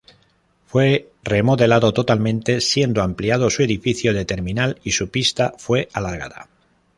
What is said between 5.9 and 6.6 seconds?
alargada.